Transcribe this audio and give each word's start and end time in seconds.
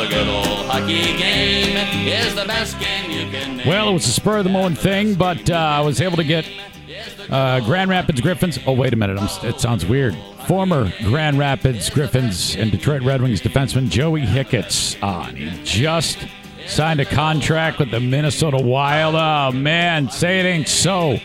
the 0.00 0.06
good 0.06 0.28
old 0.28 0.66
hockey 0.66 1.16
game 1.18 1.76
is 2.08 2.34
the 2.34 2.46
best 2.46 2.78
game 2.80 3.10
you 3.10 3.30
can 3.30 3.58
name. 3.58 3.68
Well, 3.68 3.90
it 3.90 3.92
was 3.92 4.06
a 4.06 4.12
spur 4.12 4.38
of 4.38 4.44
the 4.44 4.50
moment 4.50 4.78
thing, 4.78 5.14
but 5.14 5.50
uh, 5.50 5.54
I 5.54 5.80
was 5.80 6.00
able 6.00 6.16
to 6.16 6.24
get 6.24 6.48
uh, 7.28 7.60
Grand 7.60 7.90
Rapids 7.90 8.20
Griffins. 8.22 8.58
Oh, 8.66 8.72
wait 8.72 8.94
a 8.94 8.96
minute. 8.96 9.18
I'm, 9.18 9.46
it 9.46 9.60
sounds 9.60 9.84
weird. 9.84 10.16
Former 10.46 10.90
Grand 11.02 11.38
Rapids 11.38 11.90
Griffins 11.90 12.56
and 12.56 12.70
Detroit 12.70 13.02
Red 13.02 13.20
Wings 13.20 13.42
defenseman 13.42 13.90
Joey 13.90 14.22
Hicketts 14.22 15.00
on. 15.02 15.36
He 15.36 15.50
just 15.64 16.18
signed 16.66 17.00
a 17.00 17.04
contract 17.04 17.78
with 17.78 17.90
the 17.90 18.00
Minnesota 18.00 18.56
Wild. 18.56 19.14
Oh, 19.14 19.54
man, 19.54 20.10
say 20.10 20.40
it 20.40 20.44
ain't 20.44 20.68
so. 20.68 21.18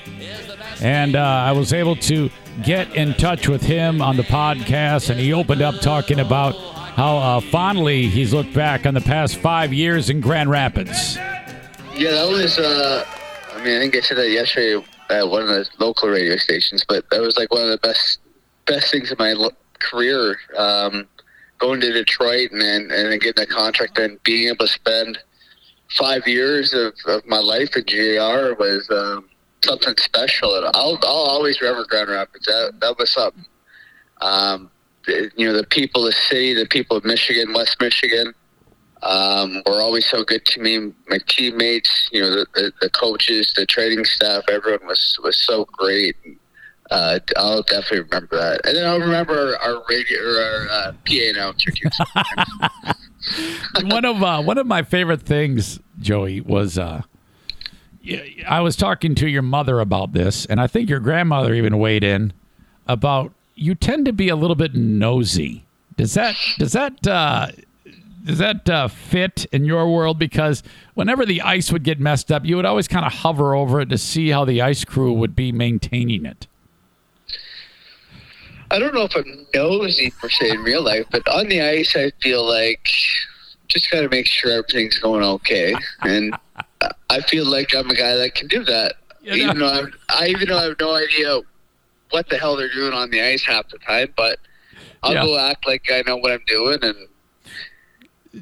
And 0.82 1.16
uh, 1.16 1.21
I 1.21 1.54
was 1.54 1.71
able 1.71 1.96
to 1.96 2.30
get 2.62 2.94
in 2.94 3.14
touch 3.14 3.48
with 3.48 3.62
him 3.64 4.02
on 4.02 4.18
the 4.18 4.23
podcast, 4.23 5.10
and 5.10 5.18
he 5.18 5.32
opened 5.32 5.62
up 5.62 5.80
talking 5.80 6.20
about 6.20 6.55
how 6.96 7.18
uh, 7.18 7.39
fondly 7.41 8.07
he's 8.07 8.34
looked 8.34 8.54
back 8.54 8.86
on 8.86 8.93
the 8.93 9.02
past 9.02 9.36
five 9.38 9.73
years 9.73 10.09
in 10.09 10.22
Grand 10.22 10.49
Rapids. 10.49 11.17
Yeah, 11.94 12.12
that 12.12 12.30
was. 12.30 12.58
Uh, 12.58 13.05
I 13.53 13.63
mean, 13.63 13.77
I 13.77 13.80
think 13.81 13.95
I 13.95 13.99
said 13.99 14.17
that 14.17 14.30
yesterday 14.30 14.84
at 15.09 15.27
one 15.27 15.44
of 15.44 15.48
the 15.50 15.67
local 15.77 16.09
radio 16.09 16.38
stations, 16.38 16.86
but 16.88 17.09
that 17.12 17.22
was 17.22 17.38
like 17.38 17.52
one 17.52 17.63
of 17.63 17.70
the 17.70 17.77
best 17.77 18.20
best 18.66 18.91
things 18.91 19.12
in 19.12 19.17
my 19.20 19.34
lo- 19.34 19.52
career. 19.80 20.38
Um, 20.58 21.08
going 21.58 21.81
to 21.81 21.91
Detroit 21.91 22.52
and 22.52 22.62
then 22.62 22.89
and 22.91 23.22
getting 23.22 23.44
a 23.44 23.48
contract 23.48 23.98
and 23.98 24.22
being 24.23 24.48
able 24.48 24.66
to 24.66 24.72
spend 24.72 25.17
five 25.98 26.27
years 26.27 26.73
of, 26.73 26.94
of 27.08 27.25
my 27.25 27.39
life 27.39 27.75
at 27.77 27.88
GAR 27.88 28.55
was 28.55 28.89
um, 28.89 29.30
something 29.64 29.95
special. 29.98 30.55
And 30.55 30.66
I'll 30.73 30.98
I'll 31.03 31.09
always 31.09 31.59
remember 31.59 31.86
Grand 31.89 32.09
Rapids. 32.09 32.45
That 32.45 32.73
that 32.80 32.98
was 32.98 33.12
something. 33.12 33.45
Um, 34.22 34.72
you 35.08 35.48
know, 35.48 35.54
the 35.54 35.66
people, 35.66 36.05
of 36.05 36.14
the 36.14 36.20
city, 36.30 36.54
the 36.54 36.66
people 36.66 36.98
of 36.98 37.05
Michigan, 37.05 37.54
West 37.54 37.80
Michigan 37.80 38.34
um, 39.05 39.62
were 39.66 39.81
always 39.81 40.05
so 40.05 40.23
good 40.23 40.45
to 40.45 40.62
me. 40.62 40.94
My 41.08 41.20
teammates, 41.28 42.09
you 42.11 42.22
know, 42.22 42.31
the, 42.31 42.45
the, 42.56 42.72
the 42.81 42.89
coaches, 42.89 43.53
the 43.56 43.66
training 43.66 44.06
staff, 44.06 44.44
everyone 44.50 44.88
was 44.88 45.20
was 45.23 45.38
so 45.38 45.66
great. 45.72 46.16
Uh, 46.92 47.20
I'll 47.36 47.64
definitely 47.64 48.02
remember 48.02 48.38
that, 48.38 48.61
and 48.66 48.78
then 48.78 48.86
I'll 48.86 49.00
remember 49.00 49.58
our 49.58 49.83
radio 49.89 50.20
our 50.20 50.67
uh, 50.70 50.92
PA 51.06 51.30
announcer 51.30 51.72
one 53.83 54.06
of 54.06 54.22
uh, 54.22 54.42
one 54.42 54.58
of 54.58 54.67
my 54.67 54.83
favorite 54.83 55.22
things, 55.22 55.80
Joey, 56.00 56.42
was 56.42 56.78
uh, 56.78 57.02
I 58.48 58.61
was 58.61 58.76
talking 58.76 59.16
to 59.16 59.28
your 59.28 59.42
mother 59.42 59.80
about 59.80 60.14
this, 60.14 60.45
and 60.45 60.59
I 60.59 60.67
think 60.67 60.89
your 60.89 61.00
grandmother 61.00 61.53
even 61.53 61.80
weighed 61.80 62.03
in 62.03 62.33
about 62.88 63.33
you 63.56 63.75
tend 63.75 64.06
to 64.06 64.14
be 64.14 64.30
a 64.30 64.36
little 64.36 64.56
bit 64.56 64.75
nosy. 64.75 65.64
Does 65.98 66.14
that 66.14 66.36
does 66.58 66.73
that 66.73 67.08
uh, 67.08 67.48
does 68.25 68.38
that 68.39 68.70
uh, 68.70 68.88
fit 68.88 69.45
in 69.52 69.66
your 69.66 69.89
world? 69.92 70.20
Because 70.20 70.61
whenever 70.94 71.25
the 71.25 71.42
ice 71.42 71.72
would 71.72 71.83
get 71.83 72.00
messed 72.00 72.31
up, 72.31 72.44
you 72.45 72.58
would 72.58 72.66
always 72.66 72.88
kind 72.88 73.06
of 73.06 73.14
hover 73.14 73.56
over 73.56 73.81
it 73.81 73.89
to 73.89 73.98
see 73.98 74.30
how 74.30 74.45
the 74.45 74.61
ice 74.61 74.83
crew 74.83 75.14
would 75.14 75.36
be 75.36 75.52
maintaining 75.52 76.26
it. 76.26 76.48
I 78.72 78.80
don't 78.80 78.94
know 78.94 79.03
if 79.03 79.16
I'm 79.16 79.45
nosy 79.53 80.11
per 80.20 80.28
se 80.28 80.50
in 80.50 80.64
real 80.64 80.83
life, 80.83 81.06
but 81.11 81.26
on 81.28 81.48
the 81.48 81.61
ice, 81.61 81.95
I 81.95 82.11
feel 82.22 82.45
like 82.45 82.89
just 83.67 83.89
got 83.92 84.02
to 84.02 84.09
make 84.09 84.26
sure 84.28 84.52
everything's 84.52 84.98
going 85.00 85.23
okay, 85.23 85.76
and 86.02 86.36
I 87.09 87.22
feel 87.22 87.45
like 87.45 87.73
I'm 87.76 87.89
a 87.89 87.95
guy 87.95 88.16
that 88.16 88.36
can 88.36 88.48
do 88.48 88.64
that. 88.66 88.95
Yeah, 89.26 89.33
even 89.33 89.58
though 89.58 89.67
I'm, 89.67 89.92
I 90.09 90.28
even 90.28 90.50
though 90.50 90.59
I 90.59 90.66
have 90.66 90.80
no 90.80 90.94
idea 90.94 91.39
what 92.11 92.30
the 92.30 92.38
hell 92.38 92.56
they're 92.56 92.72
doing 92.73 92.94
on 92.94 93.09
the 93.11 93.22
ice 93.22 93.44
half 93.44 93.70
the 93.70 93.78
time, 93.80 94.14
but 94.16 94.39
I'll 95.03 95.14
Yeah. 95.14 95.23
go 95.25 95.38
act 95.38 95.67
like 95.67 95.84
I 95.92 96.03
know 96.08 96.17
what 96.17 96.31
I'm 96.31 96.44
doing 96.48 96.80
and 96.81 96.95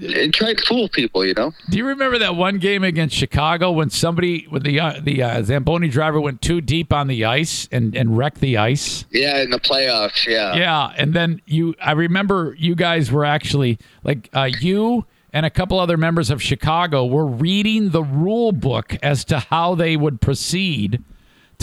and 0.02 0.34
try 0.34 0.54
to 0.56 0.66
fool 0.66 0.90
people. 0.90 1.24
You 1.26 1.34
know. 1.36 1.52
Do 1.70 1.78
you 1.78 1.86
remember 1.86 2.18
that 2.18 2.36
one 2.36 2.58
game 2.58 2.84
against 2.84 3.16
Chicago 3.16 3.72
when 3.72 3.90
somebody 3.92 4.48
with 4.50 4.64
the 4.64 4.80
uh, 4.80 5.00
the 5.02 5.22
uh, 5.22 5.44
Zamboni 5.44 5.88
driver 5.88 6.20
went 6.20 6.42
too 6.42 6.62
deep 6.62 6.92
on 6.92 7.08
the 7.08 7.26
ice 7.26 7.68
and 7.72 7.96
and 7.96 8.18
wrecked 8.18 8.40
the 8.40 8.58
ice? 8.58 9.06
Yeah, 9.12 9.42
in 9.42 9.52
the 9.52 9.60
playoffs. 9.60 10.26
Yeah. 10.26 10.56
Yeah, 10.56 10.94
and 10.98 11.14
then 11.14 11.42
you 11.46 11.76
I 11.82 11.92
remember 11.92 12.56
you 12.58 12.74
guys 12.76 13.12
were 13.12 13.26
actually 13.26 13.78
like 14.04 14.30
uh, 14.34 14.50
you 14.60 15.06
and 15.32 15.46
a 15.46 15.50
couple 15.52 15.80
other 15.80 15.98
members 15.98 16.30
of 16.32 16.42
Chicago 16.42 17.06
were 17.06 17.26
reading 17.28 17.90
the 17.92 18.04
rule 18.04 18.52
book 18.52 18.96
as 19.04 19.24
to 19.26 19.40
how 19.40 19.76
they 19.76 19.96
would 19.96 20.22
proceed 20.22 21.04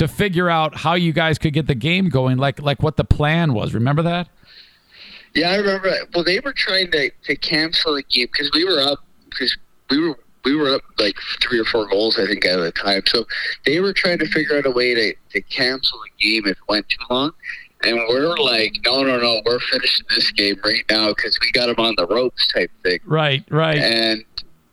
to 0.00 0.08
figure 0.08 0.48
out 0.48 0.74
how 0.74 0.94
you 0.94 1.12
guys 1.12 1.36
could 1.36 1.52
get 1.52 1.66
the 1.66 1.74
game 1.74 2.08
going 2.08 2.38
like 2.38 2.58
like 2.62 2.82
what 2.82 2.96
the 2.96 3.04
plan 3.04 3.52
was. 3.52 3.74
Remember 3.74 4.00
that? 4.00 4.28
Yeah, 5.34 5.50
I 5.50 5.56
remember. 5.56 5.92
Well, 6.14 6.24
they 6.24 6.40
were 6.40 6.54
trying 6.54 6.90
to, 6.92 7.10
to 7.24 7.36
cancel 7.36 7.96
the 7.96 8.02
game 8.04 8.26
because 8.32 8.50
we 8.54 8.64
were 8.64 8.80
up 8.80 9.00
because 9.28 9.54
we 9.90 10.00
were 10.00 10.18
we 10.46 10.56
were 10.56 10.74
up 10.74 10.80
like 10.98 11.16
three 11.42 11.60
or 11.60 11.66
four 11.66 11.86
goals 11.86 12.18
I 12.18 12.24
think 12.24 12.46
at 12.46 12.56
the 12.56 12.72
time. 12.72 13.02
So 13.08 13.26
they 13.66 13.80
were 13.80 13.92
trying 13.92 14.18
to 14.20 14.26
figure 14.26 14.56
out 14.56 14.64
a 14.64 14.70
way 14.70 14.94
to, 14.94 15.14
to 15.32 15.42
cancel 15.42 15.98
the 15.98 16.24
game 16.24 16.46
if 16.46 16.52
it 16.52 16.58
went 16.66 16.88
too 16.88 17.04
long. 17.10 17.32
And 17.82 17.96
we're 18.08 18.36
like, 18.38 18.76
no, 18.86 19.02
no, 19.02 19.18
no, 19.18 19.42
we're 19.44 19.60
finishing 19.60 20.06
this 20.14 20.30
game 20.32 20.58
right 20.64 20.84
now 20.90 21.08
because 21.08 21.38
we 21.42 21.52
got 21.52 21.66
them 21.66 21.84
on 21.84 21.94
the 21.98 22.06
ropes 22.06 22.46
type 22.48 22.70
thing. 22.82 23.00
Right, 23.04 23.44
right. 23.50 23.78
And 23.78 24.24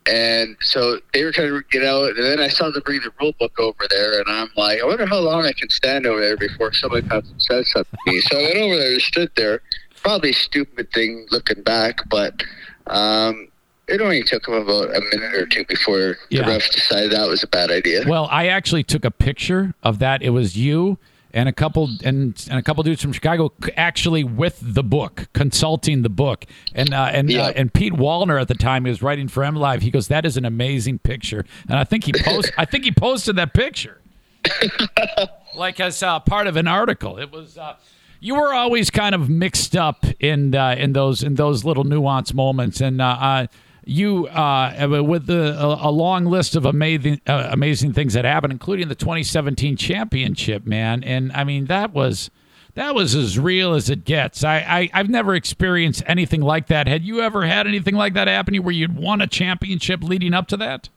and 0.08 0.56
so 0.62 1.00
they 1.14 1.24
were 1.24 1.32
trying 1.32 1.50
to 1.50 1.62
get 1.72 1.84
out, 1.84 2.10
and 2.12 2.24
then 2.24 2.40
I 2.40 2.48
saw 2.48 2.70
them 2.70 2.82
bring 2.86 3.02
the 3.02 3.12
rule 3.20 3.34
book 3.40 3.60
over 3.60 3.86
there, 3.90 4.20
and 4.20 4.26
I'm 4.30 4.50
like, 4.56 4.82
I 4.82 4.86
wonder 4.86 5.06
how 5.06 5.20
long 5.20 5.46
I 5.46 5.52
can 5.54 5.70
stand 5.70 6.06
over 6.06 6.20
there 6.20 6.38
before 6.38 6.72
somebody 6.74 7.08
comes 7.08 7.30
and 7.30 7.42
says 7.42 7.72
something 7.72 8.00
to 8.06 8.12
me. 8.12 8.22
So 8.22 8.38
I 8.40 8.42
went 8.44 8.58
over 8.58 8.76
there 8.78 8.94
and 8.94 9.02
stood 9.02 9.32
there. 9.36 9.62
Probably 10.02 10.32
stupid 10.32 10.92
thing 10.94 11.28
looking 11.32 11.62
back, 11.64 12.08
but 12.10 12.42
um, 12.88 13.50
it 13.88 14.00
only 14.02 14.24
took 14.24 14.46
them 14.46 14.54
about 14.56 14.96
a 14.96 15.02
minute 15.12 15.34
or 15.34 15.46
two 15.46 15.66
before 15.66 16.18
Yeah. 16.30 16.44
the 16.44 16.52
refs 16.52 16.72
decided 16.72 17.12
that 17.12 17.28
was 17.28 17.44
a 17.44 17.48
bad 17.48 17.72
idea. 17.72 18.04
Well, 18.08 18.28
I 18.32 18.48
actually 18.48 18.84
took 18.84 19.04
a 19.06 19.12
picture 19.12 19.74
of 19.84 20.00
that. 20.00 20.22
It 20.22 20.30
was 20.30 20.56
you 20.58 20.98
and 21.38 21.48
a 21.48 21.54
couple 21.54 21.90
and, 22.04 22.46
and 22.50 22.60
a 22.60 22.62
couple 22.62 22.84
dudes 22.84 23.02
from 23.02 23.14
Chicago 23.14 23.54
actually 23.78 24.24
with 24.24 24.58
the 24.62 24.84
book, 24.84 25.28
consulting 25.34 26.02
the 26.02 26.10
book. 26.10 26.46
And 26.74 26.94
uh, 26.94 27.10
and 27.14 27.30
Yeah. 27.30 27.44
uh, 27.44 27.54
and 27.56 27.74
Pete 27.74 27.94
Wallner 27.94 28.42
at 28.42 28.48
the 28.48 28.56
time 28.56 28.86
he 28.86 28.90
was 28.90 29.02
writing 29.02 29.28
for 29.28 29.44
MLive. 29.44 29.82
He 29.82 29.92
goes, 29.92 30.08
"That 30.08 30.26
is 30.26 30.36
an 30.38 30.46
amazing 30.46 31.00
picture." 31.00 31.46
And 31.70 31.78
I 31.78 31.84
think 31.84 32.04
he 32.06 32.12
post 32.14 32.52
I 32.58 32.66
think 32.66 32.84
he 32.84 32.92
posted 32.92 33.36
that 33.38 33.54
picture. 33.54 34.02
like 35.56 35.80
as 35.80 36.02
uh, 36.04 36.20
part 36.20 36.48
of 36.48 36.56
an 36.58 36.68
article. 36.68 37.18
It 37.18 37.32
was 37.32 37.58
uh, 37.58 37.76
you 38.20 38.36
were 38.36 38.54
always 38.54 38.90
kind 38.90 39.14
of 39.16 39.30
mixed 39.30 39.76
up 39.76 40.06
in 40.20 40.56
uh, 40.56 40.76
in 40.78 40.94
those 40.94 41.24
in 41.24 41.36
those 41.36 41.64
little 41.66 41.84
nuance 41.84 42.34
moments, 42.34 42.82
and 42.82 43.02
uh, 43.02 43.06
uh, 43.06 43.48
you 43.88 44.28
uh, 44.28 45.04
with 45.06 45.28
the, 45.28 45.56
a, 45.60 45.92
long 45.92 46.26
list 46.26 46.56
of 46.56 46.66
amazing 46.66 47.22
uh, 47.28 47.50
amazing 47.52 47.94
things 47.94 48.14
that 48.14 48.26
happened, 48.26 48.54
including 48.54 48.88
the 48.88 48.96
2017 48.96 49.78
championship, 49.78 50.66
man. 50.66 51.04
And 51.04 51.32
I 51.34 51.44
mean 51.44 51.66
that 51.66 51.94
was. 51.94 52.30
That 52.76 52.94
was 52.94 53.16
as 53.16 53.40
real 53.40 53.74
as 53.74 53.90
it 53.90 54.06
gets. 54.06 54.44
I, 54.44 54.58
I 54.58 54.90
I've 54.94 55.10
never 55.10 55.34
experienced 55.34 56.04
anything 56.06 56.42
like 56.42 56.68
that. 56.68 56.88
Had 56.88 57.04
you 57.04 57.22
ever 57.22 57.44
had 57.44 57.66
anything 57.66 57.96
like 57.96 58.14
that 58.14 58.28
happen 58.28 58.52
to 58.52 58.56
you 58.58 58.62
where 58.62 58.72
you'd 58.72 58.96
won 58.96 59.20
a 59.20 59.26
championship 59.26 60.04
leading 60.04 60.32
up 60.32 60.48
to 60.50 60.58
that? 60.58 60.88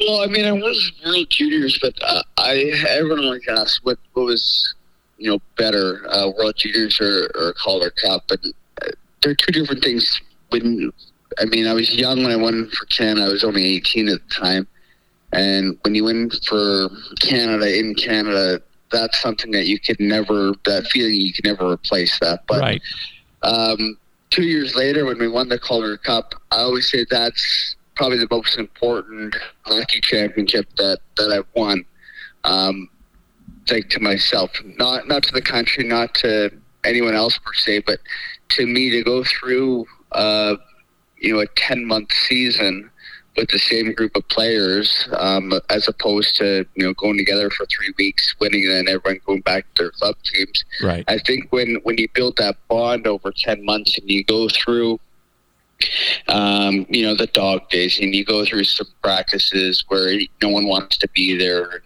Well, 0.00 0.22
I 0.22 0.26
mean, 0.26 0.44
I 0.44 0.52
was 0.52 0.92
World 1.04 1.28
Juniors, 1.28 1.76
but 1.82 1.94
uh, 2.02 2.22
I 2.38 2.72
everyone 2.88 3.24
always 3.24 3.42
asks 3.48 3.80
what 3.82 3.98
what 4.12 4.26
was 4.26 4.74
you 5.18 5.30
know 5.30 5.38
better, 5.56 6.06
uh, 6.08 6.30
World 6.30 6.54
Juniors 6.56 7.00
or, 7.00 7.30
or 7.34 7.54
Calder 7.54 7.90
Cup, 7.90 8.30
and 8.30 8.54
uh, 8.82 8.88
they're 9.22 9.34
two 9.34 9.52
different 9.52 9.82
things. 9.82 10.20
When 10.54 10.92
I 11.40 11.46
mean, 11.46 11.66
I 11.66 11.72
was 11.72 11.92
young 11.92 12.22
when 12.22 12.30
I 12.30 12.36
won 12.36 12.70
for 12.70 12.86
Canada. 12.86 13.26
I 13.26 13.28
was 13.28 13.42
only 13.42 13.64
18 13.64 14.08
at 14.08 14.20
the 14.20 14.34
time, 14.34 14.68
and 15.32 15.76
when 15.82 15.96
you 15.96 16.04
win 16.04 16.30
for 16.46 16.88
Canada 17.20 17.76
in 17.76 17.94
Canada, 17.94 18.62
that's 18.92 19.20
something 19.20 19.50
that 19.50 19.66
you 19.66 19.80
could 19.80 19.98
never. 19.98 20.52
That 20.64 20.86
feeling 20.86 21.14
you 21.14 21.32
can 21.32 21.50
never 21.50 21.72
replace 21.72 22.18
that. 22.20 22.44
But 22.46 22.60
right. 22.60 22.82
um, 23.42 23.98
two 24.30 24.44
years 24.44 24.76
later, 24.76 25.04
when 25.06 25.18
we 25.18 25.26
won 25.26 25.48
the 25.48 25.58
Calder 25.58 25.96
Cup, 25.96 26.34
I 26.52 26.58
always 26.58 26.88
say 26.88 27.04
that's 27.10 27.74
probably 27.96 28.18
the 28.18 28.28
most 28.30 28.56
important 28.56 29.34
hockey 29.62 30.00
championship 30.00 30.68
that, 30.76 31.00
that 31.16 31.32
I've 31.32 31.46
won. 31.54 31.84
Um, 32.44 32.88
like 33.70 33.88
to 33.90 34.00
myself, 34.00 34.50
not 34.76 35.08
not 35.08 35.24
to 35.24 35.32
the 35.32 35.42
country, 35.42 35.84
not 35.84 36.14
to 36.16 36.50
anyone 36.84 37.14
else 37.14 37.38
per 37.38 37.54
se, 37.54 37.80
but 37.80 37.98
to 38.50 38.66
me 38.66 38.90
to 38.90 39.02
go 39.02 39.24
through, 39.24 39.86
uh, 40.14 40.56
you 41.18 41.34
know, 41.34 41.40
a 41.40 41.46
ten 41.56 41.84
month 41.84 42.12
season 42.12 42.90
with 43.36 43.48
the 43.48 43.58
same 43.58 43.92
group 43.92 44.14
of 44.16 44.26
players, 44.28 45.08
um, 45.18 45.52
as 45.70 45.88
opposed 45.88 46.36
to 46.36 46.64
you 46.74 46.84
know 46.84 46.94
going 46.94 47.18
together 47.18 47.50
for 47.50 47.66
three 47.66 47.92
weeks, 47.98 48.34
winning, 48.40 48.64
and 48.64 48.72
then 48.72 48.88
everyone 48.88 49.20
going 49.26 49.40
back 49.40 49.66
to 49.74 49.84
their 49.84 49.90
club 49.90 50.14
teams. 50.24 50.64
Right. 50.82 51.04
I 51.08 51.18
think 51.18 51.52
when 51.52 51.76
when 51.82 51.98
you 51.98 52.08
build 52.14 52.36
that 52.36 52.56
bond 52.68 53.06
over 53.06 53.32
ten 53.36 53.64
months 53.64 53.98
and 53.98 54.08
you 54.08 54.24
go 54.24 54.48
through, 54.48 55.00
um, 56.28 56.86
you 56.88 57.04
know, 57.04 57.14
the 57.16 57.26
dog 57.26 57.68
days 57.70 57.98
and 57.98 58.14
you 58.14 58.24
go 58.24 58.44
through 58.44 58.64
some 58.64 58.86
practices 59.02 59.84
where 59.88 60.18
no 60.42 60.48
one 60.48 60.66
wants 60.66 60.96
to 60.98 61.08
be 61.08 61.36
there, 61.36 61.82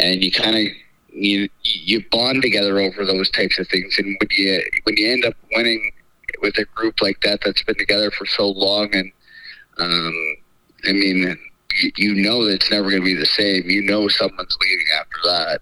and 0.00 0.22
you 0.22 0.32
kind 0.32 0.56
of 0.56 0.72
you 1.12 1.48
you 1.64 2.04
bond 2.10 2.42
together 2.42 2.78
over 2.78 3.04
those 3.04 3.30
types 3.30 3.58
of 3.58 3.68
things. 3.68 3.98
And 3.98 4.16
when 4.20 4.28
you 4.30 4.62
when 4.84 4.96
you 4.96 5.10
end 5.10 5.24
up 5.24 5.34
winning 5.54 5.92
with 6.42 6.58
a 6.58 6.64
group 6.66 7.00
like 7.00 7.20
that 7.22 7.40
that's 7.44 7.62
been 7.62 7.76
together 7.76 8.10
for 8.10 8.26
so 8.26 8.48
long, 8.48 8.94
and 8.94 9.12
um, 9.78 10.36
I 10.86 10.92
mean, 10.92 11.38
you, 11.96 12.14
know 12.14 12.44
that 12.44 12.54
it's 12.54 12.70
never 12.70 12.90
going 12.90 13.02
to 13.02 13.06
be 13.06 13.14
the 13.14 13.26
same. 13.26 13.68
You 13.68 13.82
know 13.82 14.08
someone's 14.08 14.56
leaving 14.60 14.86
after 14.98 15.18
that. 15.24 15.60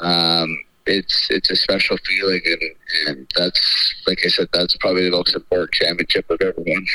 Um, 0.00 0.58
it's 0.86 1.28
it's 1.30 1.50
a 1.50 1.56
special 1.56 1.96
feeling, 1.98 2.40
and, 2.44 2.62
and 3.08 3.32
that's 3.36 3.94
like 4.06 4.20
I 4.24 4.28
said, 4.28 4.48
that's 4.52 4.76
probably 4.76 5.04
the 5.04 5.16
most 5.16 5.34
important 5.34 5.72
championship 5.72 6.28
of 6.30 6.40
ever 6.40 6.54
won. 6.56 6.86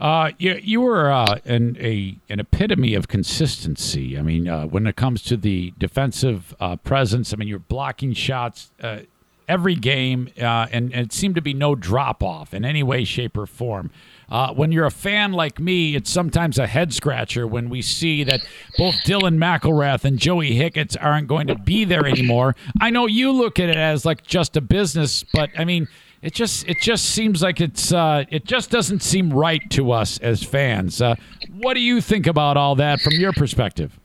Uh, 0.00 0.30
you 0.38 0.54
you 0.62 0.80
were 0.80 1.10
uh, 1.10 1.38
an 1.44 1.76
a 1.80 2.16
an 2.28 2.40
epitome 2.40 2.94
of 2.94 3.08
consistency. 3.08 4.18
I 4.18 4.22
mean, 4.22 4.48
uh, 4.48 4.66
when 4.66 4.86
it 4.86 4.96
comes 4.96 5.22
to 5.24 5.36
the 5.36 5.72
defensive 5.78 6.54
uh, 6.60 6.76
presence, 6.76 7.32
I 7.32 7.36
mean, 7.36 7.48
you're 7.48 7.58
blocking 7.58 8.12
shots 8.12 8.70
uh, 8.80 9.00
every 9.48 9.74
game, 9.74 10.28
uh, 10.40 10.66
and, 10.70 10.92
and 10.92 11.06
it 11.06 11.12
seemed 11.12 11.34
to 11.34 11.42
be 11.42 11.54
no 11.54 11.74
drop 11.74 12.22
off 12.22 12.52
in 12.52 12.64
any 12.64 12.82
way, 12.82 13.04
shape, 13.04 13.36
or 13.36 13.46
form. 13.46 13.90
Uh, 14.30 14.52
when 14.52 14.70
you're 14.70 14.84
a 14.84 14.90
fan 14.90 15.32
like 15.32 15.58
me, 15.58 15.96
it's 15.96 16.10
sometimes 16.10 16.58
a 16.58 16.66
head 16.66 16.92
scratcher 16.92 17.46
when 17.46 17.70
we 17.70 17.80
see 17.80 18.22
that 18.24 18.40
both 18.76 18.94
Dylan 19.04 19.38
McIlrath 19.38 20.04
and 20.04 20.18
Joey 20.18 20.50
Hicketts 20.50 20.96
aren't 21.00 21.28
going 21.28 21.46
to 21.46 21.54
be 21.54 21.84
there 21.84 22.06
anymore. 22.06 22.54
I 22.80 22.90
know 22.90 23.06
you 23.06 23.32
look 23.32 23.58
at 23.58 23.70
it 23.70 23.76
as 23.76 24.04
like 24.04 24.26
just 24.26 24.56
a 24.56 24.60
business, 24.60 25.24
but 25.32 25.48
I 25.56 25.64
mean, 25.64 25.88
it 26.20 26.34
just 26.34 26.68
it 26.68 26.80
just 26.80 27.06
seems 27.06 27.42
like 27.42 27.60
it's 27.60 27.92
uh, 27.92 28.24
it 28.28 28.44
just 28.44 28.70
doesn't 28.70 29.02
seem 29.02 29.32
right 29.32 29.62
to 29.70 29.92
us 29.92 30.18
as 30.18 30.42
fans. 30.42 31.00
Uh, 31.00 31.14
what 31.52 31.74
do 31.74 31.80
you 31.80 32.00
think 32.00 32.26
about 32.26 32.56
all 32.56 32.74
that 32.74 33.00
from 33.00 33.14
your 33.14 33.32
perspective? 33.32 33.98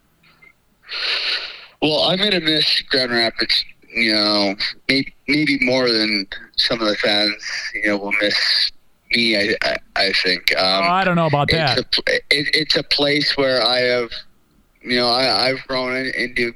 Well, 1.81 2.03
I'm 2.03 2.17
gonna 2.17 2.39
miss 2.39 2.81
Grand 2.83 3.11
Rapids. 3.11 3.65
You 3.95 4.13
know, 4.13 4.55
maybe 4.87 5.13
maybe 5.27 5.59
more 5.61 5.89
than 5.89 6.27
some 6.57 6.81
of 6.81 6.87
the 6.87 6.95
fans. 6.95 7.43
You 7.73 7.87
know, 7.89 7.97
will 7.97 8.13
miss 8.21 8.71
me. 9.11 9.37
I 9.37 9.55
I, 9.61 9.77
I 9.95 10.13
think. 10.23 10.55
Um, 10.57 10.83
oh, 10.83 10.87
I 10.87 11.03
don't 11.03 11.15
know 11.15 11.27
about 11.27 11.49
that. 11.51 11.79
It's 11.79 11.97
a, 11.97 12.15
it, 12.15 12.23
it's 12.53 12.75
a 12.75 12.83
place 12.83 13.37
where 13.37 13.61
I 13.61 13.79
have, 13.79 14.09
you 14.81 14.97
know, 14.97 15.07
I, 15.07 15.49
I've 15.49 15.65
grown 15.67 15.95
into, 15.95 16.53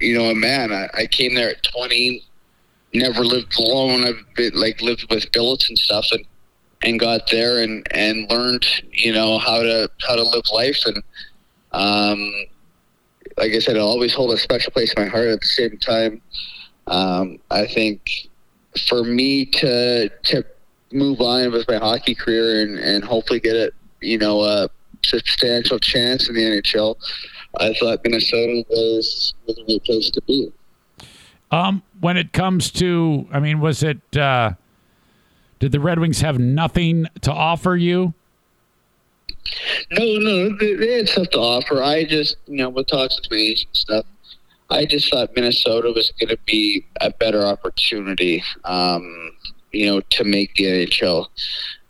you 0.00 0.16
know, 0.16 0.30
a 0.30 0.34
man. 0.34 0.72
I, 0.72 0.88
I 0.94 1.06
came 1.06 1.34
there 1.34 1.50
at 1.50 1.62
20, 1.62 2.22
never 2.94 3.24
lived 3.24 3.58
alone. 3.58 4.04
I've 4.04 4.24
been, 4.34 4.54
like 4.54 4.80
lived 4.80 5.06
with 5.10 5.30
billets 5.32 5.68
and 5.68 5.78
stuff, 5.78 6.06
and 6.12 6.24
and 6.82 6.98
got 6.98 7.30
there 7.30 7.62
and 7.62 7.86
and 7.90 8.30
learned, 8.30 8.66
you 8.92 9.12
know, 9.12 9.38
how 9.38 9.62
to 9.62 9.90
how 10.06 10.16
to 10.16 10.22
live 10.22 10.44
life. 10.52 10.82
And 10.86 11.02
um, 11.72 12.32
like 13.36 13.52
I 13.52 13.58
said, 13.58 13.76
it'll 13.76 13.88
always 13.88 14.14
hold 14.14 14.32
a 14.32 14.38
special 14.38 14.72
place 14.72 14.92
in 14.94 15.02
my 15.02 15.08
heart. 15.08 15.28
At 15.28 15.40
the 15.40 15.46
same 15.46 15.76
time, 15.78 16.20
um, 16.90 17.38
I 17.50 17.66
think 17.66 18.28
for 18.86 19.02
me 19.02 19.46
to 19.46 20.08
to 20.08 20.44
move 20.92 21.20
on 21.20 21.52
with 21.52 21.68
my 21.68 21.76
hockey 21.76 22.14
career 22.14 22.62
and, 22.62 22.78
and 22.78 23.04
hopefully 23.04 23.40
get 23.40 23.56
it, 23.56 23.74
you 24.00 24.18
know, 24.18 24.42
a 24.42 24.68
substantial 25.04 25.78
chance 25.78 26.28
in 26.28 26.34
the 26.34 26.42
NHL, 26.42 26.96
I 27.58 27.74
thought 27.74 28.00
Minnesota 28.04 28.64
was, 28.68 29.34
was 29.46 29.58
a 29.58 29.64
good 29.64 29.84
place 29.84 30.10
to 30.10 30.22
be. 30.22 30.52
Um, 31.50 31.82
when 32.00 32.16
it 32.16 32.32
comes 32.32 32.70
to, 32.72 33.26
I 33.32 33.40
mean, 33.40 33.60
was 33.60 33.82
it, 33.82 34.16
uh, 34.16 34.52
did 35.58 35.72
the 35.72 35.80
Red 35.80 35.98
Wings 35.98 36.20
have 36.20 36.38
nothing 36.38 37.06
to 37.22 37.32
offer 37.32 37.76
you? 37.76 38.14
No, 39.92 40.04
no, 40.18 40.56
they, 40.58 40.74
they 40.74 40.92
had 40.98 41.08
stuff 41.08 41.28
to 41.30 41.38
offer. 41.38 41.82
I 41.82 42.04
just, 42.04 42.36
you 42.46 42.58
know, 42.58 42.68
with 42.68 42.86
talks 42.86 43.18
with 43.20 43.30
me 43.30 43.50
and 43.50 43.66
stuff, 43.72 44.04
I 44.70 44.84
just 44.84 45.10
thought 45.10 45.30
Minnesota 45.34 45.92
was 45.94 46.12
going 46.20 46.28
to 46.28 46.38
be 46.46 46.86
a 47.00 47.10
better 47.10 47.44
opportunity. 47.44 48.42
Um, 48.64 49.32
you 49.72 49.86
know, 49.86 50.00
to 50.00 50.24
make 50.24 50.54
the 50.54 50.64
NHL. 50.64 51.26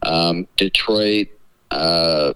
Um, 0.03 0.47
Detroit, 0.57 1.29
uh, 1.71 2.33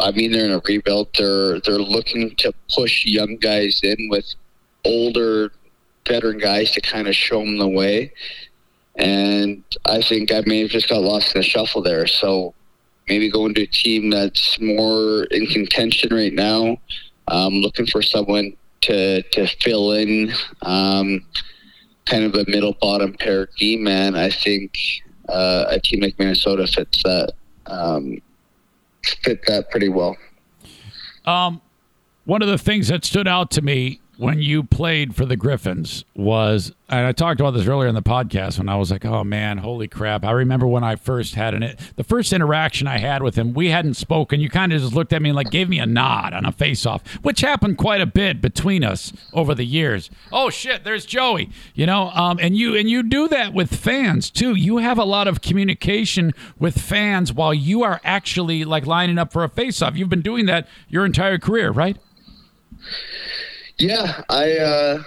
I 0.00 0.10
mean, 0.12 0.32
they're 0.32 0.44
in 0.44 0.52
a 0.52 0.62
rebuild. 0.66 1.08
They're 1.16 1.60
they're 1.60 1.78
looking 1.78 2.34
to 2.36 2.52
push 2.74 3.04
young 3.04 3.36
guys 3.36 3.80
in 3.82 4.08
with 4.08 4.34
older 4.84 5.52
veteran 6.06 6.38
guys 6.38 6.70
to 6.72 6.80
kind 6.80 7.08
of 7.08 7.16
show 7.16 7.40
them 7.40 7.58
the 7.58 7.68
way. 7.68 8.12
And 8.96 9.64
I 9.86 10.02
think 10.02 10.30
I 10.30 10.42
may 10.46 10.60
have 10.60 10.70
just 10.70 10.88
got 10.88 11.02
lost 11.02 11.34
in 11.34 11.40
the 11.40 11.46
shuffle 11.46 11.82
there. 11.82 12.06
So 12.06 12.54
maybe 13.08 13.30
going 13.30 13.54
to 13.54 13.62
a 13.62 13.66
team 13.66 14.10
that's 14.10 14.60
more 14.60 15.24
in 15.24 15.46
contention 15.46 16.14
right 16.14 16.32
now, 16.32 16.76
um, 17.28 17.54
looking 17.54 17.86
for 17.86 18.02
someone 18.02 18.56
to 18.84 19.22
to 19.22 19.46
fill 19.60 19.92
in. 19.92 20.32
Um, 20.62 21.26
kind 22.06 22.24
of 22.24 22.34
a 22.34 22.44
middle 22.48 22.76
bottom 22.80 23.14
pair 23.14 23.48
D 23.58 23.76
man, 23.76 24.14
I 24.14 24.30
think 24.30 24.78
uh, 25.28 25.64
a 25.68 25.80
team 25.80 26.00
like 26.00 26.18
Minnesota 26.18 26.66
fits 26.66 27.02
that 27.02 27.32
um, 27.66 28.20
fit 29.22 29.40
that 29.46 29.70
pretty 29.70 29.88
well. 29.88 30.16
Um, 31.24 31.62
one 32.24 32.42
of 32.42 32.48
the 32.48 32.58
things 32.58 32.88
that 32.88 33.04
stood 33.04 33.26
out 33.26 33.50
to 33.52 33.62
me 33.62 34.00
when 34.16 34.40
you 34.40 34.62
played 34.62 35.14
for 35.14 35.26
the 35.26 35.36
Griffins 35.36 36.04
was, 36.14 36.72
and 36.88 37.06
I 37.06 37.12
talked 37.12 37.40
about 37.40 37.52
this 37.52 37.66
earlier 37.66 37.88
in 37.88 37.94
the 37.94 38.02
podcast 38.02 38.58
when 38.58 38.68
I 38.68 38.76
was 38.76 38.90
like, 38.90 39.04
oh 39.04 39.24
man, 39.24 39.58
holy 39.58 39.88
crap. 39.88 40.24
I 40.24 40.30
remember 40.30 40.66
when 40.66 40.84
I 40.84 40.96
first 40.96 41.34
had 41.34 41.54
an, 41.54 41.76
the 41.96 42.04
first 42.04 42.32
interaction 42.32 42.86
I 42.86 42.98
had 42.98 43.22
with 43.22 43.36
him, 43.36 43.54
we 43.54 43.70
hadn't 43.70 43.94
spoken. 43.94 44.40
You 44.40 44.48
kind 44.48 44.72
of 44.72 44.80
just 44.80 44.94
looked 44.94 45.12
at 45.12 45.20
me 45.20 45.30
and 45.30 45.36
like 45.36 45.50
gave 45.50 45.68
me 45.68 45.78
a 45.78 45.86
nod 45.86 46.32
on 46.32 46.46
a 46.46 46.52
face 46.52 46.86
off, 46.86 47.02
which 47.22 47.40
happened 47.40 47.78
quite 47.78 48.00
a 48.00 48.06
bit 48.06 48.40
between 48.40 48.84
us 48.84 49.12
over 49.32 49.54
the 49.54 49.64
years. 49.64 50.10
Oh 50.30 50.50
shit, 50.50 50.84
there's 50.84 51.06
Joey, 51.06 51.50
you 51.74 51.86
know, 51.86 52.10
um, 52.10 52.38
and 52.40 52.56
you, 52.56 52.76
and 52.76 52.88
you 52.88 53.02
do 53.02 53.28
that 53.28 53.52
with 53.52 53.74
fans 53.74 54.30
too. 54.30 54.54
You 54.54 54.78
have 54.78 54.98
a 54.98 55.04
lot 55.04 55.26
of 55.26 55.40
communication 55.40 56.32
with 56.58 56.80
fans 56.80 57.32
while 57.32 57.54
you 57.54 57.82
are 57.82 58.00
actually 58.04 58.64
like 58.64 58.86
lining 58.86 59.18
up 59.18 59.32
for 59.32 59.44
a 59.44 59.48
face 59.48 59.82
off. 59.82 59.96
You've 59.96 60.08
been 60.08 60.22
doing 60.22 60.46
that 60.46 60.68
your 60.88 61.04
entire 61.04 61.38
career, 61.38 61.70
right? 61.70 61.96
Yeah, 63.78 64.22
I. 64.28 64.56
Uh, 64.58 65.02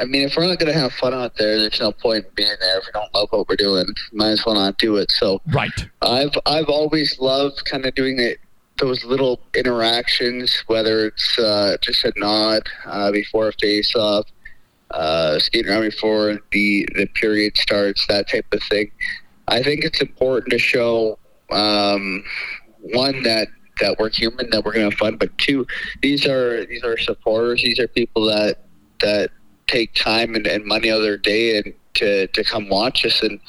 I 0.00 0.04
mean, 0.04 0.22
if 0.22 0.36
we're 0.36 0.46
not 0.46 0.60
going 0.60 0.72
to 0.72 0.78
have 0.78 0.92
fun 0.92 1.12
out 1.12 1.36
there, 1.36 1.58
there's 1.58 1.80
no 1.80 1.90
point 1.90 2.24
in 2.24 2.30
being 2.36 2.54
there. 2.60 2.78
If 2.78 2.86
we 2.86 2.92
don't 2.92 3.12
love 3.12 3.28
what 3.30 3.48
we're 3.48 3.56
doing, 3.56 3.86
might 4.12 4.30
as 4.30 4.46
well 4.46 4.54
not 4.54 4.78
do 4.78 4.96
it. 4.96 5.10
So, 5.10 5.40
right. 5.48 5.72
I've 6.02 6.36
I've 6.46 6.68
always 6.68 7.18
loved 7.18 7.64
kind 7.64 7.84
of 7.84 7.94
doing 7.94 8.20
it. 8.20 8.38
Those 8.78 9.04
little 9.04 9.40
interactions, 9.56 10.62
whether 10.68 11.06
it's 11.06 11.36
uh, 11.36 11.78
just 11.80 12.04
a 12.04 12.12
nod 12.16 12.62
uh, 12.86 13.10
before 13.10 13.48
a 13.48 13.52
face-off, 13.54 14.26
uh, 14.92 15.40
skating 15.40 15.68
around 15.68 15.82
before 15.82 16.38
the 16.52 16.88
the 16.94 17.06
period 17.06 17.58
starts, 17.58 18.06
that 18.06 18.28
type 18.28 18.46
of 18.52 18.62
thing. 18.70 18.92
I 19.48 19.64
think 19.64 19.82
it's 19.82 20.00
important 20.00 20.52
to 20.52 20.58
show 20.60 21.18
um, 21.50 22.22
one 22.80 23.24
that 23.24 23.48
that 23.80 23.98
we're 23.98 24.10
human, 24.10 24.50
that 24.50 24.64
we're 24.64 24.72
gonna 24.72 24.90
have 24.90 24.94
fun. 24.94 25.16
But 25.16 25.36
two, 25.38 25.66
these 26.02 26.26
are 26.26 26.64
these 26.66 26.84
are 26.84 26.98
supporters. 26.98 27.62
These 27.62 27.78
are 27.78 27.88
people 27.88 28.26
that 28.26 28.64
that 29.00 29.30
take 29.66 29.94
time 29.94 30.34
and, 30.34 30.46
and 30.46 30.64
money 30.64 30.90
out 30.90 30.96
of 30.96 31.02
their 31.02 31.18
day 31.18 31.58
and 31.58 31.74
to, 31.94 32.26
to 32.28 32.44
come 32.44 32.68
watch 32.68 33.04
us. 33.04 33.22
And 33.22 33.40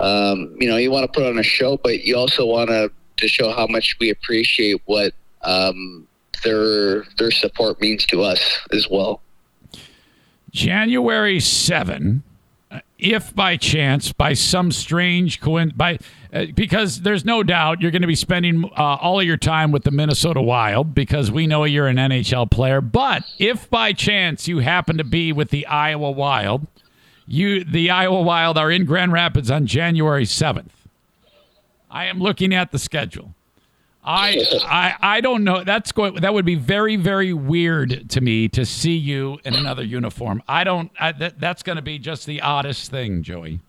um, 0.00 0.56
you 0.58 0.68
know, 0.68 0.76
you 0.76 0.90
want 0.90 1.10
to 1.10 1.12
put 1.12 1.26
on 1.28 1.38
a 1.38 1.42
show, 1.42 1.76
but 1.76 2.04
you 2.04 2.16
also 2.16 2.44
want 2.44 2.70
to 2.70 2.90
to 3.18 3.28
show 3.28 3.52
how 3.52 3.66
much 3.66 3.96
we 4.00 4.10
appreciate 4.10 4.80
what 4.86 5.14
um, 5.42 6.06
their 6.44 7.04
their 7.18 7.30
support 7.30 7.80
means 7.80 8.04
to 8.06 8.22
us 8.22 8.58
as 8.72 8.88
well. 8.90 9.20
January 10.50 11.40
seven 11.40 12.22
if 13.02 13.34
by 13.34 13.56
chance, 13.56 14.12
by 14.12 14.32
some 14.32 14.70
strange 14.70 15.40
coincidence, 15.40 15.76
by 15.76 15.98
uh, 16.32 16.46
because 16.54 17.02
there's 17.02 17.24
no 17.24 17.42
doubt 17.42 17.80
you're 17.82 17.90
going 17.90 18.02
to 18.02 18.08
be 18.08 18.14
spending 18.14 18.64
uh, 18.76 18.94
all 18.94 19.18
of 19.18 19.26
your 19.26 19.36
time 19.36 19.72
with 19.72 19.82
the 19.82 19.90
Minnesota 19.90 20.40
Wild 20.40 20.94
because 20.94 21.30
we 21.30 21.48
know 21.48 21.64
you're 21.64 21.88
an 21.88 21.96
NHL 21.96 22.50
player. 22.50 22.80
But 22.80 23.24
if 23.38 23.68
by 23.68 23.92
chance 23.92 24.46
you 24.46 24.60
happen 24.60 24.98
to 24.98 25.04
be 25.04 25.32
with 25.32 25.50
the 25.50 25.66
Iowa 25.66 26.12
Wild, 26.12 26.66
you 27.26 27.64
the 27.64 27.90
Iowa 27.90 28.22
Wild 28.22 28.56
are 28.56 28.70
in 28.70 28.84
Grand 28.84 29.12
Rapids 29.12 29.50
on 29.50 29.66
January 29.66 30.24
7th. 30.24 30.70
I 31.90 32.06
am 32.06 32.20
looking 32.20 32.54
at 32.54 32.70
the 32.70 32.78
schedule. 32.78 33.34
I, 34.04 34.44
I 34.64 34.96
I 35.00 35.20
don't 35.20 35.44
know. 35.44 35.62
That's 35.62 35.92
going. 35.92 36.16
That 36.16 36.34
would 36.34 36.44
be 36.44 36.56
very 36.56 36.96
very 36.96 37.32
weird 37.32 38.10
to 38.10 38.20
me 38.20 38.48
to 38.48 38.66
see 38.66 38.96
you 38.96 39.38
in 39.44 39.54
another 39.54 39.84
uniform. 39.84 40.42
I 40.48 40.64
don't. 40.64 40.90
I, 40.98 41.12
that, 41.12 41.38
that's 41.38 41.62
going 41.62 41.76
to 41.76 41.82
be 41.82 41.98
just 42.00 42.26
the 42.26 42.40
oddest 42.40 42.90
thing, 42.90 43.22
Joey. 43.22 43.60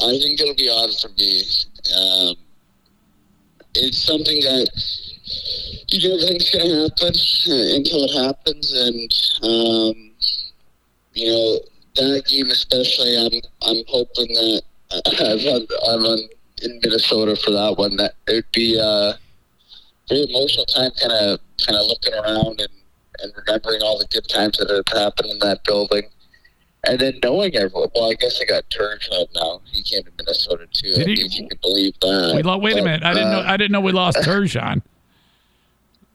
I 0.00 0.18
think 0.18 0.40
it'll 0.40 0.54
be 0.54 0.68
odd 0.68 0.90
for 1.00 1.08
me. 1.10 1.44
Um, 1.96 2.36
it's 3.74 3.98
something 3.98 4.40
that 4.40 4.68
you 5.88 6.00
don't 6.00 6.20
think's 6.28 6.50
going 6.50 6.68
to 6.68 6.82
happen 6.82 7.14
uh, 7.48 7.76
until 7.76 8.04
it 8.04 8.22
happens, 8.22 8.72
and 8.72 9.12
um, 9.42 10.10
you 11.14 11.28
know 11.30 11.58
that 11.96 12.26
game 12.26 12.50
especially. 12.50 13.16
I'm 13.16 13.40
I'm 13.62 13.82
hoping 13.88 14.28
that 14.34 14.62
I'm 14.90 15.38
on, 15.48 15.66
I'm 15.88 16.04
on 16.04 16.28
in 16.64 16.80
Minnesota 16.82 17.36
for 17.36 17.50
that 17.52 17.76
one. 17.76 17.96
That 17.96 18.14
it 18.28 18.32
would 18.34 18.52
be 18.52 18.78
a 18.78 19.18
very 20.08 20.24
emotional 20.28 20.66
time, 20.66 20.90
kind 21.00 21.12
of 21.12 21.40
kind 21.66 21.78
of 21.78 21.86
looking 21.86 22.14
around 22.14 22.60
and, 22.60 22.68
and 23.20 23.32
remembering 23.46 23.82
all 23.82 23.98
the 23.98 24.06
good 24.06 24.28
times 24.28 24.58
that 24.58 24.70
have 24.70 24.98
happened 24.98 25.30
in 25.30 25.38
that 25.40 25.64
building. 25.64 26.02
and 26.86 26.98
then 26.98 27.18
knowing 27.22 27.54
everyone. 27.56 27.88
Well, 27.94 28.10
I 28.10 28.14
guess 28.14 28.40
I 28.40 28.44
got 28.44 28.64
Turgeon 28.70 29.26
now. 29.34 29.60
He 29.72 29.82
came 29.82 30.02
to 30.02 30.10
Minnesota 30.18 30.66
too. 30.72 30.94
Did 30.94 31.08
I 31.08 31.10
he? 31.12 31.22
you 31.22 31.48
can 31.48 31.58
believe 31.62 31.94
that. 32.00 32.32
We 32.36 32.42
lo- 32.42 32.58
wait 32.58 32.76
a 32.76 32.82
minute. 32.82 33.02
I 33.02 33.14
didn't 33.14 33.30
know. 33.30 33.40
uh, 33.40 33.44
I 33.46 33.56
didn't 33.56 33.72
know 33.72 33.80
we 33.80 33.92
lost 33.92 34.18
Turgeon. 34.18 34.82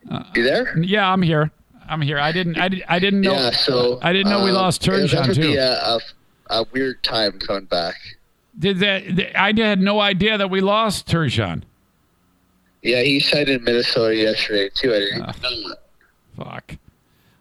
you 0.36 0.44
there? 0.44 0.78
Yeah, 0.80 1.12
I'm 1.12 1.22
here. 1.22 1.52
I'm 1.88 2.02
here. 2.02 2.20
I 2.20 2.32
didn't. 2.32 2.58
I, 2.60 2.70
did, 2.70 2.84
I 2.88 3.00
didn't 3.00 3.22
know. 3.22 3.34
yeah. 3.34 3.50
So 3.52 3.98
I 4.04 4.14
didn't 4.14 4.30
know 4.30 4.44
we 4.44 4.50
um, 4.52 4.58
lost 4.58 4.88
it 4.88 4.92
was 4.92 5.12
Turgeon, 5.12 5.12
definitely 5.28 5.54
too. 5.54 5.60
A, 5.60 5.98
a, 5.98 6.00
a 6.62 6.66
weird 6.72 7.02
time 7.04 7.40
coming 7.40 7.66
back. 7.66 7.96
Did 8.60 8.80
that? 8.80 9.40
I 9.40 9.54
had 9.56 9.80
no 9.82 10.00
idea 10.02 10.38
that 10.38 10.50
we 10.50 10.60
lost 10.62 11.08
Turgeon. 11.08 11.64
Yeah, 12.82 13.02
he 13.02 13.20
signed 13.20 13.50
in 13.50 13.64
Minnesota 13.64 14.16
yesterday 14.16 14.70
too. 14.74 14.94
I 14.94 15.00
didn't 15.00 15.22
Ah. 15.24 15.74
Fuck. 16.38 16.76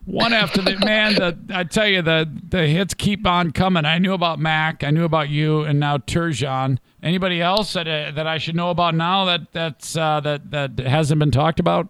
One 0.04 0.32
after 0.32 0.62
the 0.62 0.76
man. 0.84 1.14
The 1.14 1.36
I 1.54 1.64
tell 1.64 1.86
you 1.86 2.02
the 2.02 2.28
the 2.48 2.66
hits 2.66 2.94
keep 2.94 3.26
on 3.26 3.50
coming. 3.52 3.84
I 3.84 3.98
knew 3.98 4.14
about 4.14 4.38
Mac. 4.38 4.82
I 4.82 4.90
knew 4.90 5.04
about 5.04 5.28
you, 5.28 5.62
and 5.62 5.78
now 5.78 5.98
Turgeon. 5.98 6.78
Anybody 7.02 7.40
else 7.42 7.74
that 7.74 7.86
uh, 7.86 8.10
that 8.12 8.26
I 8.26 8.38
should 8.38 8.56
know 8.56 8.70
about 8.70 8.94
now 8.94 9.24
that 9.26 9.52
that's 9.52 9.96
uh, 9.96 10.20
that 10.20 10.50
that 10.50 10.78
hasn't 10.78 11.18
been 11.18 11.30
talked 11.30 11.60
about? 11.60 11.88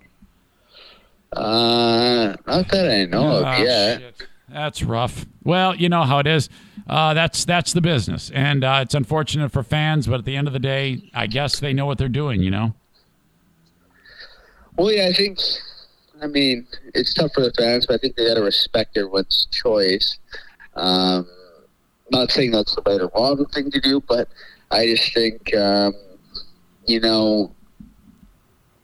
Uh, 1.33 2.35
not 2.47 2.69
that 2.69 2.91
I 2.91 3.05
know 3.05 3.43
Ah, 3.45 3.53
of 3.55 3.59
yet. 3.65 4.01
shit. 4.01 4.28
That's 4.51 4.83
rough. 4.83 5.27
Well, 5.45 5.75
you 5.75 5.89
know 5.89 6.05
how 6.05 6.19
it 6.19 6.27
is. 6.27 6.49
Uh, 6.89 7.13
that's 7.15 7.45
that's 7.45 7.73
the 7.73 7.81
business, 7.81 8.31
and 8.31 8.65
uh, 8.65 8.81
it's 8.83 8.95
unfortunate 8.95 9.53
for 9.53 9.63
fans. 9.63 10.07
But 10.07 10.21
at 10.21 10.25
the 10.25 10.37
end 10.37 10.47
of 10.47 10.53
the 10.55 10.59
day, 10.59 11.11
I 11.13 11.27
guess 11.27 11.61
they 11.61 11.73
know 11.73 11.87
what 11.87 11.99
they're 11.99 12.09
doing. 12.09 12.43
You 12.43 12.51
know. 12.51 12.75
Well, 14.77 14.93
yeah, 14.93 15.09
I 15.09 15.13
think. 15.13 15.39
I 16.21 16.27
mean, 16.27 16.67
it's 16.95 17.15
tough 17.15 17.33
for 17.33 17.43
the 17.43 17.53
fans, 17.53 17.87
but 17.87 17.95
I 17.95 17.99
think 17.99 18.17
they 18.17 18.27
got 18.27 18.35
to 18.35 18.43
respect 18.43 18.97
everyone's 18.97 19.47
choice. 19.53 20.19
Um, 20.75 21.29
not 22.11 22.31
saying 22.33 22.51
that's 22.51 22.75
the 22.75 22.83
right 22.85 23.01
or 23.01 23.11
wrong 23.15 23.45
thing 23.47 23.71
to 23.71 23.81
do, 23.81 24.01
but 24.01 24.29
I 24.71 24.87
just 24.87 25.15
think, 25.15 25.55
um, 25.55 25.95
you 26.87 27.01
know, 27.01 27.55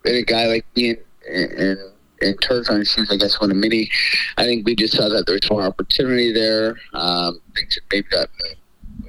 a 0.05 0.23
guy 0.23 0.47
like 0.47 0.67
me 0.77 0.97
and 1.29 1.51
and 1.53 1.79
and 2.25 2.41
Turgeon's 2.41 2.91
shoes, 2.91 3.11
I 3.11 3.17
guess, 3.17 3.41
when 3.41 3.51
a 3.51 3.55
mini, 3.55 3.91
I 4.37 4.45
think 4.45 4.67
we 4.67 4.75
just 4.75 4.97
saw 4.97 5.09
that 5.09 5.27
there 5.27 5.35
was 5.35 5.51
more 5.51 5.63
opportunity 5.63 6.33
there. 6.33 6.77
Um, 6.93 7.41
things 7.55 7.79
maybe 7.93 8.07
got 8.11 8.29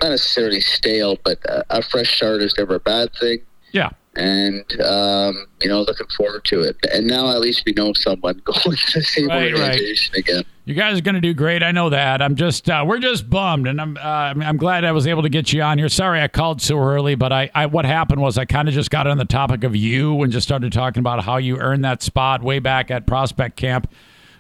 not 0.02 0.10
necessarily 0.10 0.62
stale, 0.62 1.18
but 1.24 1.40
a, 1.46 1.64
a 1.70 1.82
fresh 1.82 2.18
start 2.18 2.42
is 2.42 2.54
never 2.58 2.76
a 2.76 2.80
bad 2.80 3.14
thing 3.20 3.40
Yeah. 3.72 3.90
And 4.16 4.64
um, 4.82 5.46
you 5.62 5.70
know, 5.70 5.82
looking 5.82 6.08
forward 6.16 6.46
to 6.46 6.62
it. 6.62 6.78
And 6.92 7.08
now 7.08 7.30
at 7.32 7.42
least 7.42 7.64
we 7.66 7.74
know 7.74 7.94
someone 7.94 8.42
going 8.46 8.78
to 8.78 8.94
the 8.94 9.04
same 9.04 9.28
Right, 9.28 9.54
right. 9.54 9.82
again. 10.16 10.44
You 10.64 10.74
guys 10.74 10.98
are 10.98 11.02
going 11.02 11.16
to 11.16 11.22
do 11.22 11.34
great. 11.34 11.62
I 11.62 11.72
know 11.72 11.90
that. 11.92 12.24
I'm 12.24 12.36
just, 12.36 12.70
uh, 12.72 12.84
we're 12.88 12.98
just 12.98 13.30
bummed, 13.30 13.68
and 13.68 13.80
I'm, 13.80 13.98
uh, 13.98 14.00
I'm 14.00 14.42
I'm 14.42 14.58
glad 14.58 14.84
I 14.84 14.94
was 14.94 15.06
able 15.06 15.22
to 15.22 15.30
get 15.30 15.54
you 15.54 15.62
on 15.62 15.78
here. 15.78 15.90
Sorry 15.90 16.22
I 16.22 16.28
called 16.28 16.60
so 16.62 16.80
early, 16.80 17.14
but 17.14 17.32
I, 17.32 17.52
I 17.54 17.66
what 17.68 17.86
happened 17.86 18.22
was 18.22 18.38
I 18.38 18.46
kind 18.46 18.68
of 18.68 18.74
just 18.74 18.90
got 18.90 19.06
on 19.06 19.18
the 19.18 19.26
topic 19.26 19.64
of 19.64 19.76
you 19.76 20.24
and 20.24 20.32
just 20.32 20.48
started 20.48 20.74
talking 20.74 21.02
about 21.02 21.24
how 21.24 21.38
you 21.38 21.58
earned 21.58 21.86
that 21.86 22.02
spot 22.02 22.42
way 22.42 22.58
back 22.60 22.90
at 22.90 23.06
Prospect 23.06 23.58
Camp 23.58 23.92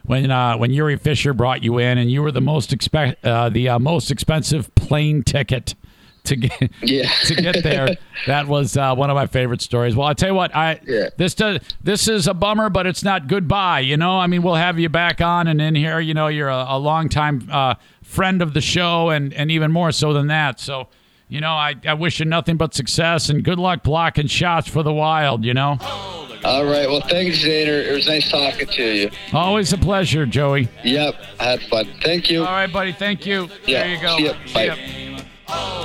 when 0.03 0.31
uh, 0.31 0.57
when 0.57 0.71
Jiri 0.71 0.99
Fischer 0.99 1.33
brought 1.33 1.63
you 1.63 1.77
in, 1.77 1.97
and 1.99 2.09
you 2.09 2.23
were 2.23 2.31
the 2.31 2.41
most 2.41 2.73
expect 2.73 3.23
uh, 3.23 3.49
the 3.49 3.69
uh, 3.69 3.79
most 3.79 4.09
expensive 4.09 4.73
plane 4.73 5.21
ticket 5.21 5.75
to 6.25 6.35
get 6.35 6.71
Yeah. 6.81 7.09
to 7.25 7.35
get 7.35 7.63
there. 7.63 7.95
That 8.27 8.47
was 8.47 8.75
uh, 8.77 8.93
one 8.95 9.09
of 9.09 9.15
my 9.15 9.27
favorite 9.27 9.61
stories. 9.61 9.95
Well, 9.95 10.07
I 10.07 10.13
tell 10.13 10.29
you 10.29 10.35
what, 10.35 10.55
I 10.55 10.79
Yeah. 10.85 11.09
this 11.17 11.33
does 11.35 11.59
this 11.83 12.07
is 12.07 12.27
a 12.27 12.33
bummer, 12.33 12.69
but 12.69 12.87
it's 12.87 13.03
not 13.03 13.27
goodbye. 13.27 13.81
You 13.81 13.97
know, 13.97 14.17
I 14.19 14.27
mean, 14.27 14.41
we'll 14.41 14.55
have 14.55 14.79
you 14.79 14.89
back 14.89 15.21
on 15.21 15.47
and 15.47 15.61
in 15.61 15.75
here. 15.75 15.99
You 15.99 16.13
know, 16.13 16.27
you're 16.27 16.49
a, 16.49 16.65
a 16.69 16.79
longtime 16.79 17.47
uh, 17.51 17.75
friend 18.03 18.41
of 18.41 18.53
the 18.53 18.61
show, 18.61 19.09
and 19.09 19.33
and 19.33 19.51
even 19.51 19.71
more 19.71 19.91
so 19.91 20.13
than 20.13 20.27
that. 20.27 20.59
So. 20.59 20.87
You 21.27 21.41
know, 21.41 21.53
I, 21.53 21.73
I 21.87 21.95
wish 21.95 22.19
you 22.19 22.25
nothing 22.27 22.55
but 22.55 22.75
success 22.75 23.29
and 23.29 23.43
good 23.43 23.57
luck 23.57 23.81
blocking 23.81 24.27
shots 24.27 24.67
for 24.69 24.83
the 24.83 24.93
Wild, 24.93 25.43
you 25.43 25.55
know? 25.55 25.77
All 25.81 26.63
right. 26.65 26.87
Well, 26.87 27.01
thanks, 27.01 27.39
Zaner. 27.39 27.83
It 27.83 27.91
was 27.91 28.05
nice 28.05 28.29
talking 28.29 28.67
to 28.67 28.83
you. 28.83 29.09
Always 29.33 29.73
a 29.73 29.77
pleasure, 29.79 30.27
Joey. 30.27 30.69
Yep. 30.83 31.15
I 31.39 31.43
had 31.43 31.61
fun. 31.63 31.87
Thank 32.03 32.29
you. 32.29 32.41
All 32.45 32.51
right, 32.51 32.71
buddy. 32.71 32.91
Thank 32.91 33.25
you. 33.25 33.49
Yeah, 33.65 33.97
There 33.97 34.19
you 34.21 34.29
go. 34.29 34.35
Bye. 34.53 35.84